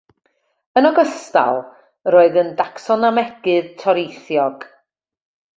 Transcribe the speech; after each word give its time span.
Yn 0.79 0.87
ogystal 0.89 1.59
roedd 2.15 2.39
yn 2.43 2.49
dacsonomegydd 2.63 3.71
toreithiog. 3.85 4.71